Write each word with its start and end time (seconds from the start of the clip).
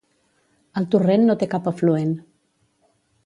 El 0.81 0.87
torrent 0.95 1.27
no 1.27 1.35
té 1.43 1.49
cap 1.53 1.69
afluent. 1.73 2.17